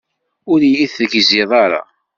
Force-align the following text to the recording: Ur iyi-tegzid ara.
Ur 0.51 0.59
iyi-tegzid 0.63 1.49
ara. 1.63 1.81